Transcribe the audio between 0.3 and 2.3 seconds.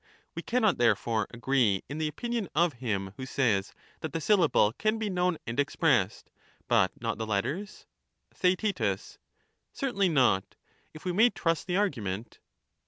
We cannot, therefore, agree in the